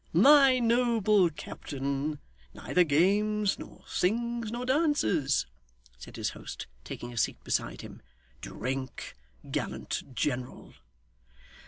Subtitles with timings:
[0.13, 2.17] 'My noble captain
[2.55, 5.45] neither games, nor sings, nor dances,'
[5.99, 8.01] said his host, taking a seat beside him.
[8.41, 9.15] 'Drink,
[9.51, 10.73] gallant general!